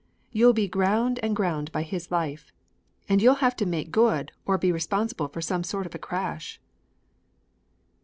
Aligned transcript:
You'll 0.31 0.53
be 0.53 0.67
ground 0.67 1.19
and 1.21 1.35
ground 1.35 1.71
by 1.71 1.83
his 1.83 2.09
life 2.09 2.51
and 3.07 3.21
you'll 3.21 3.35
have 3.35 3.55
to 3.57 3.67
make 3.67 3.91
good 3.91 4.31
or 4.47 4.57
be 4.57 4.71
responsible 4.71 5.27
for 5.27 5.41
some 5.41 5.63
sort 5.63 5.85
of 5.85 5.93
a 5.93 5.99
crash." 5.99 6.59